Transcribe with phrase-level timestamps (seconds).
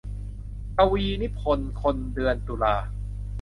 [0.77, 2.75] กวีนิพนธ์คนเดือนตุลา